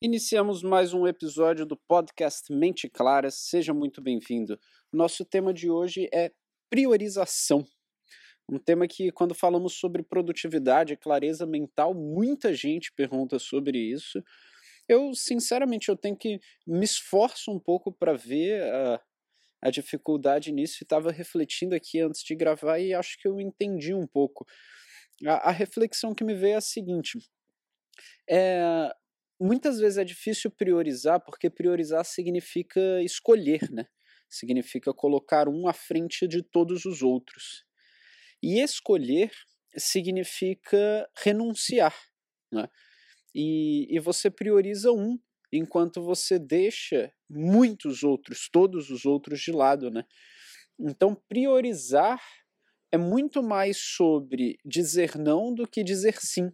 [0.00, 3.32] Iniciamos mais um episódio do podcast Mente Clara.
[3.32, 4.56] Seja muito bem-vindo.
[4.92, 6.30] Nosso tema de hoje é
[6.70, 7.66] priorização.
[8.48, 14.22] Um tema que, quando falamos sobre produtividade e clareza mental, muita gente pergunta sobre isso.
[14.88, 19.02] Eu, sinceramente, eu tenho que me esforço um pouco para ver a,
[19.62, 24.06] a dificuldade nisso estava refletindo aqui antes de gravar e acho que eu entendi um
[24.06, 24.46] pouco.
[25.26, 27.18] A, a reflexão que me veio é a seguinte:
[28.30, 28.94] é,
[29.40, 33.86] muitas vezes é difícil priorizar, porque priorizar significa escolher, né?
[34.28, 37.64] Significa colocar um à frente de todos os outros.
[38.42, 39.30] E escolher
[39.76, 41.94] significa renunciar,
[42.52, 42.68] né?
[43.34, 45.18] E, e você prioriza um,
[45.52, 50.04] enquanto você deixa muitos outros, todos os outros de lado, né?
[50.78, 52.20] Então, priorizar
[52.90, 56.50] é muito mais sobre dizer não do que dizer sim.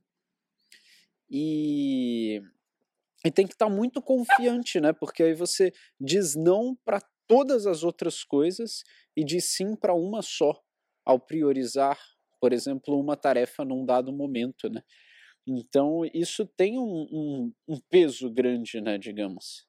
[1.30, 2.42] E
[3.24, 4.92] e tem que estar tá muito confiante, né?
[4.92, 8.82] Porque aí você diz não para todas as outras coisas
[9.16, 10.60] e diz sim para uma só,
[11.04, 11.98] ao priorizar,
[12.40, 14.82] por exemplo, uma tarefa num dado momento, né?
[15.46, 19.66] Então, isso tem um, um, um peso grande, né, digamos.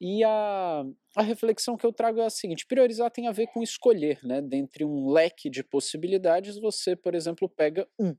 [0.00, 0.84] E a,
[1.16, 4.42] a reflexão que eu trago é a seguinte: priorizar tem a ver com escolher, né?
[4.42, 8.14] Dentre um leque de possibilidades, você, por exemplo, pega um,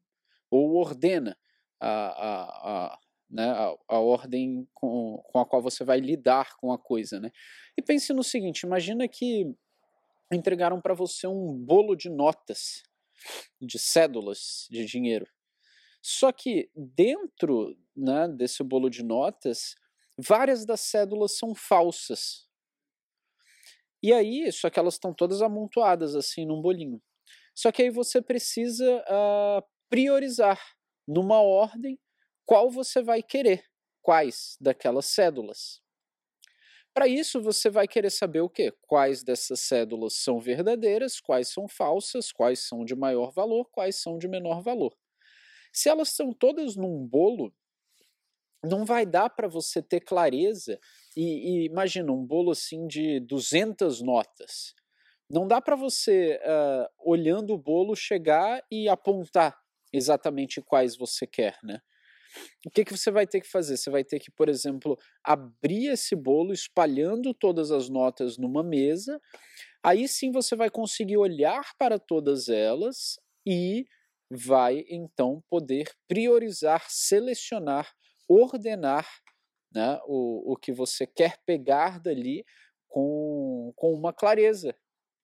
[0.49, 1.37] ou ordena
[1.79, 6.71] a, a, a né, a, a ordem com, com a qual você vai lidar com
[6.71, 7.19] a coisa.
[7.19, 7.31] Né?
[7.77, 9.45] E pense no seguinte: imagina que
[10.31, 12.83] entregaram para você um bolo de notas,
[13.61, 15.27] de cédulas de dinheiro.
[16.01, 19.75] Só que dentro né, desse bolo de notas,
[20.17, 22.47] várias das cédulas são falsas.
[24.01, 27.01] E aí, só que elas estão todas amontoadas assim num bolinho.
[27.53, 30.61] Só que aí você precisa uh, priorizar
[31.07, 31.99] numa ordem
[32.47, 33.65] qual você vai querer,
[34.01, 35.81] quais daquelas cédulas.
[36.93, 38.73] Para isso, você vai querer saber o quê?
[38.87, 44.17] Quais dessas cédulas são verdadeiras, quais são falsas, quais são de maior valor, quais são
[44.17, 44.97] de menor valor.
[45.73, 47.53] Se elas são todas num bolo,
[48.63, 50.79] não vai dar para você ter clareza.
[51.15, 54.73] E, e, imagina um bolo assim de 200 notas.
[55.29, 59.59] Não dá para você, uh, olhando o bolo, chegar e apontar
[59.91, 61.81] exatamente quais você quer, né?
[62.65, 63.77] O que, que você vai ter que fazer?
[63.77, 69.19] Você vai ter que, por exemplo, abrir esse bolo espalhando todas as notas numa mesa.
[69.83, 73.85] Aí sim você vai conseguir olhar para todas elas e
[74.29, 77.89] vai então poder priorizar, selecionar,
[78.27, 79.07] ordenar
[79.73, 82.43] né, o, o que você quer pegar dali
[82.87, 84.75] com, com uma clareza.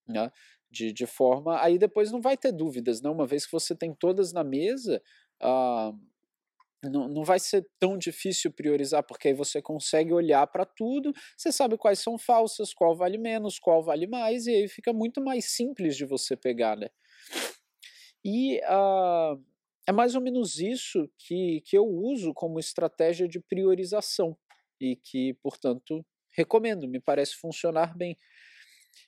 [0.07, 0.31] Né?
[0.69, 1.62] De, de forma.
[1.62, 3.07] Aí depois não vai ter dúvidas, né?
[3.09, 5.02] Uma vez que você tem todas na mesa,
[5.41, 5.96] uh,
[6.89, 11.51] não, não vai ser tão difícil priorizar, porque aí você consegue olhar para tudo, você
[11.51, 15.51] sabe quais são falsas, qual vale menos, qual vale mais, e aí fica muito mais
[15.51, 16.88] simples de você pegar, né?
[18.23, 19.41] E uh,
[19.88, 24.38] é mais ou menos isso que, que eu uso como estratégia de priorização
[24.79, 28.17] e que, portanto, recomendo, me parece funcionar bem.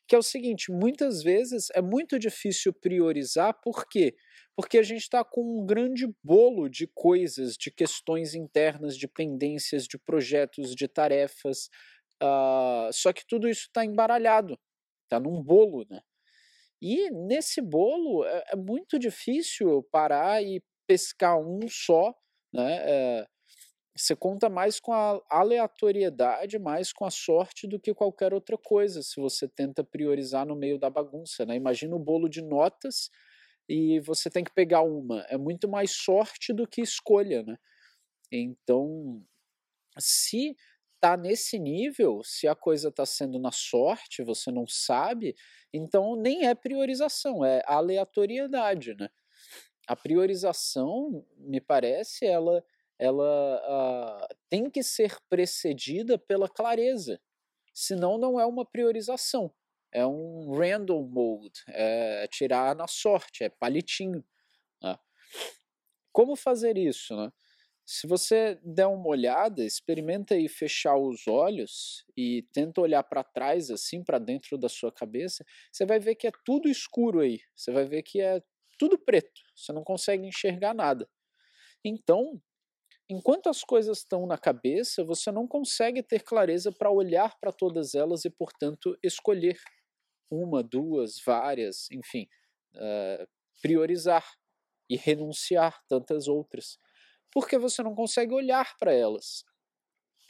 [0.08, 4.16] Que é o seguinte: muitas vezes é muito difícil priorizar, por quê?
[4.56, 9.86] Porque a gente está com um grande bolo de coisas, de questões internas, de pendências,
[9.86, 11.70] de projetos, de tarefas.
[12.24, 14.58] Uh, só que tudo isso está embaralhado,
[15.04, 16.02] está num bolo, né?
[16.82, 22.14] E nesse bolo é, é, muito difícil parar e pescar um só,
[22.54, 22.78] né?
[22.86, 23.28] É,
[23.96, 29.02] você conta mais com a aleatoriedade, mais com a sorte do que qualquer outra coisa,
[29.02, 31.46] se você tenta priorizar no meio da bagunça.
[31.46, 31.56] Né?
[31.56, 33.10] Imagina o bolo de notas
[33.70, 35.22] e você tem que pegar uma.
[35.30, 37.42] É muito mais sorte do que escolha.
[37.44, 37.58] Né?
[38.30, 39.26] Então,
[39.98, 40.58] se
[41.00, 45.36] tá nesse nível, se a coisa está sendo na sorte, você não sabe,
[45.74, 48.94] então nem é priorização, é aleatoriedade.
[48.94, 49.08] Né?
[49.88, 52.62] A priorização, me parece, ela
[52.98, 57.20] ela uh, tem que ser precedida pela clareza,
[57.74, 59.54] senão não é uma priorização,
[59.92, 64.24] é um random mode, é tirar na sorte, é palitinho.
[64.82, 64.98] Né?
[66.12, 67.16] Como fazer isso?
[67.16, 67.32] Né?
[67.86, 73.70] Se você der uma olhada, experimenta aí fechar os olhos e tenta olhar para trás,
[73.70, 77.72] assim, para dentro da sua cabeça, você vai ver que é tudo escuro aí, você
[77.72, 78.42] vai ver que é
[78.80, 81.08] tudo preto, você não consegue enxergar nada.
[81.84, 82.42] Então,
[83.10, 87.94] Enquanto as coisas estão na cabeça, você não consegue ter clareza para olhar para todas
[87.94, 89.60] elas e, portanto, escolher
[90.30, 92.28] uma, duas, várias, enfim,
[92.74, 93.28] uh,
[93.62, 94.26] priorizar
[94.90, 96.80] e renunciar tantas outras,
[97.32, 99.44] porque você não consegue olhar para elas.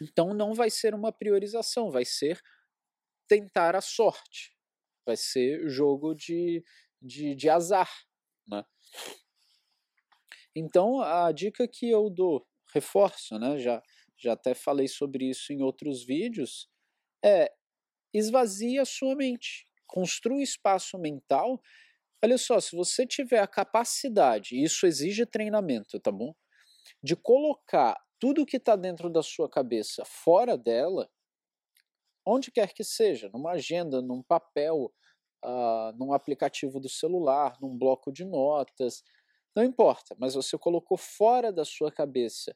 [0.01, 2.41] Então não vai ser uma priorização, vai ser
[3.27, 4.55] tentar a sorte,
[5.05, 6.63] vai ser jogo de,
[7.01, 7.89] de, de azar.
[8.47, 8.63] Né?
[10.55, 12.45] Então a dica que eu dou,
[12.75, 13.57] reforço, né?
[13.57, 13.81] já,
[14.17, 16.69] já até falei sobre isso em outros vídeos,
[17.23, 17.51] é
[18.13, 21.61] esvazie a sua mente, construa espaço mental.
[22.23, 26.33] Olha só, se você tiver a capacidade, isso exige treinamento, tá bom?
[27.01, 31.09] De colocar tudo que está dentro da sua cabeça fora dela,
[32.25, 34.91] onde quer que seja, numa agenda, num papel,
[35.43, 39.03] uh, num aplicativo do celular, num bloco de notas,
[39.55, 42.55] não importa, mas você colocou fora da sua cabeça.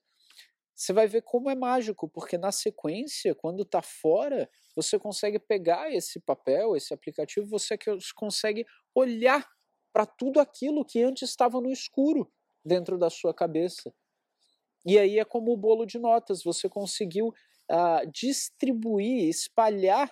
[0.79, 5.93] Você vai ver como é mágico, porque na sequência, quando está fora, você consegue pegar
[5.93, 7.77] esse papel, esse aplicativo, você
[8.15, 8.65] consegue
[8.95, 9.45] olhar
[9.91, 12.31] para tudo aquilo que antes estava no escuro
[12.63, 13.93] dentro da sua cabeça.
[14.85, 20.09] E aí é como o bolo de notas, você conseguiu uh, distribuir, espalhar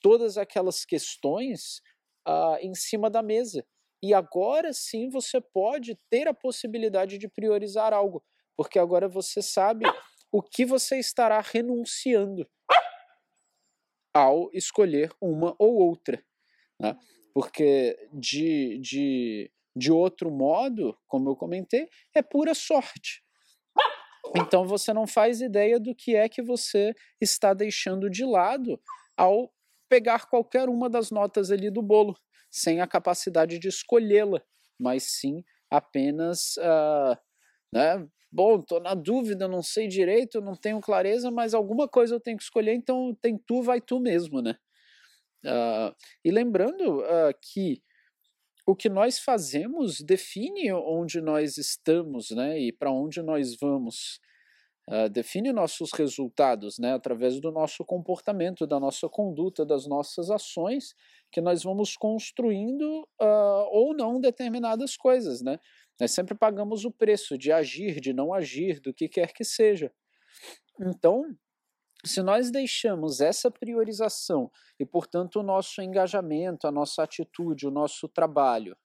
[0.00, 1.82] todas aquelas questões
[2.26, 3.62] uh, em cima da mesa.
[4.02, 8.24] E agora sim você pode ter a possibilidade de priorizar algo,
[8.58, 9.86] porque agora você sabe
[10.32, 12.44] o que você estará renunciando
[14.12, 16.20] ao escolher uma ou outra.
[16.80, 16.98] Né?
[17.32, 23.22] Porque de, de, de outro modo, como eu comentei, é pura sorte.
[24.36, 28.80] Então você não faz ideia do que é que você está deixando de lado
[29.16, 29.54] ao
[29.88, 32.18] pegar qualquer uma das notas ali do bolo,
[32.50, 34.42] sem a capacidade de escolhê-la,
[34.76, 37.16] mas sim apenas, uh,
[37.72, 38.06] né?
[38.30, 42.36] Bom, estou na dúvida, não sei direito, não tenho clareza, mas alguma coisa eu tenho
[42.36, 44.56] que escolher, então tem tu, vai tu mesmo, né?
[45.44, 45.94] Uh,
[46.24, 47.80] e lembrando uh, que
[48.68, 54.20] o que nós fazemos define onde nós estamos, né, e para onde nós vamos.
[54.90, 60.94] Uh, define nossos resultados, né, através do nosso comportamento, da nossa conduta, das nossas ações,
[61.30, 65.58] que nós vamos construindo uh, ou não determinadas coisas, né.
[66.00, 69.92] Nós sempre pagamos o preço de agir, de não agir, do que quer que seja.
[70.80, 71.24] Então,
[72.04, 78.08] se nós deixamos essa priorização e, portanto, o nosso engajamento, a nossa atitude, o nosso
[78.08, 78.76] trabalho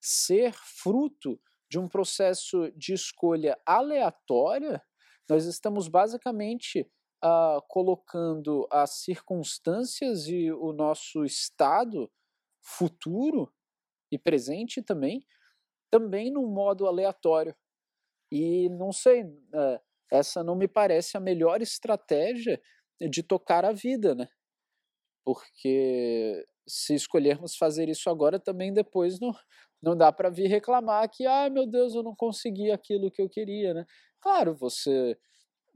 [0.00, 4.82] ser fruto de um processo de escolha aleatória,
[5.28, 6.90] nós estamos basicamente
[7.24, 12.10] uh, colocando as circunstâncias e o nosso estado
[12.60, 13.52] futuro
[14.10, 15.24] e presente também,
[15.90, 17.54] também num modo aleatório.
[18.32, 22.60] E não sei, uh, essa não me parece a melhor estratégia
[23.10, 24.28] de tocar a vida, né?
[25.24, 29.34] Porque se escolhermos fazer isso agora, também depois não,
[29.82, 33.28] não dá para vir reclamar que, ah, meu Deus, eu não consegui aquilo que eu
[33.28, 33.86] queria, né?
[34.20, 35.16] Claro, você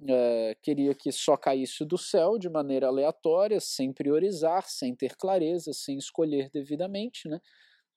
[0.09, 5.73] é, queria que só caísse do céu de maneira aleatória, sem priorizar, sem ter clareza,
[5.73, 7.41] sem escolher devidamente, né?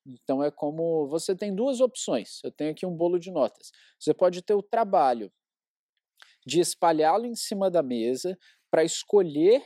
[0.07, 2.39] Então é como você tem duas opções.
[2.43, 3.71] Eu tenho aqui um bolo de notas.
[3.99, 5.31] Você pode ter o trabalho
[6.45, 8.37] de espalhá-lo em cima da mesa
[8.71, 9.61] para escolher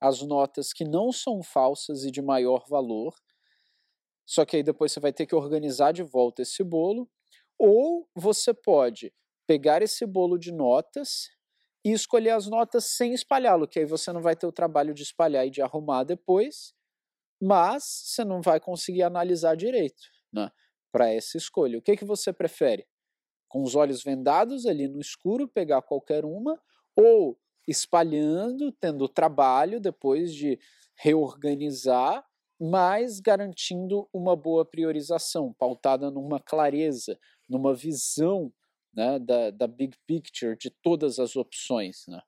[0.00, 3.14] as notas que não são falsas e de maior valor.
[4.26, 7.08] Só que aí depois você vai ter que organizar de volta esse bolo.
[7.56, 9.14] Ou você pode
[9.46, 11.30] pegar esse bolo de notas
[11.84, 15.04] e escolher as notas sem espalhá-lo, que aí você não vai ter o trabalho de
[15.04, 16.74] espalhar e de arrumar depois,
[17.40, 20.02] mas você não vai conseguir analisar direito
[20.32, 20.50] né,
[20.92, 21.78] para essa escolha.
[21.78, 22.86] O que, que você prefere?
[23.48, 26.60] com os olhos vendados ali no escuro, pegar qualquer uma,
[26.94, 30.58] ou espalhando, tendo trabalho depois de
[30.94, 32.24] reorganizar,
[32.60, 38.52] mas garantindo uma boa priorização, pautada numa clareza, numa visão
[38.94, 42.04] né, da, da big picture de todas as opções.
[42.08, 42.20] Né?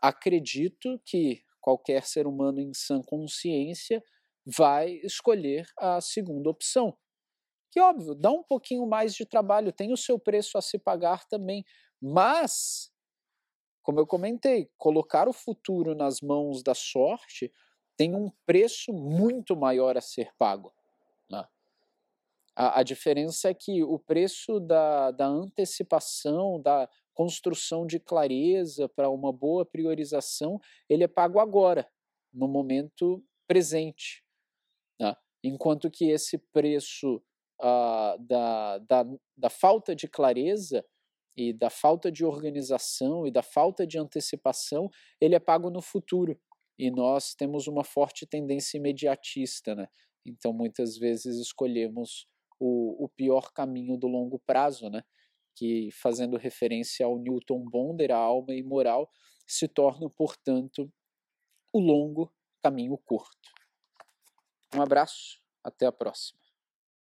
[0.00, 4.00] Acredito que qualquer ser humano em sã consciência
[4.46, 6.96] vai escolher a segunda opção,
[7.72, 11.26] que, óbvio, dá um pouquinho mais de trabalho, tem o seu preço a se pagar
[11.26, 11.64] também.
[12.00, 12.92] Mas,
[13.82, 17.52] como eu comentei, colocar o futuro nas mãos da sorte
[17.96, 20.72] tem um preço muito maior a ser pago.
[21.28, 21.44] Né?
[22.54, 29.08] A, a, diferença é que o preço da, da antecipação, da construção de clareza para
[29.08, 31.90] uma boa priorização, ele é pago agora,
[32.32, 34.22] no momento presente.
[35.00, 35.16] Né?
[35.42, 37.16] Enquanto que esse preço
[37.58, 40.84] uh, da, da, da falta de clareza
[41.34, 46.38] e da falta de organização e da falta de antecipação, ele é pago no futuro.
[46.78, 49.88] E nós temos uma forte tendência imediatista, né?
[50.26, 52.26] Então, muitas vezes escolhemos
[52.60, 55.02] o, o pior caminho do longo prazo, né?
[55.56, 59.10] Que, fazendo referência ao Newton Bonder, a alma imoral,
[59.46, 60.92] se torna, portanto,
[61.72, 62.32] o longo
[62.62, 63.50] caminho curto.
[64.74, 66.45] Um abraço, até a próxima.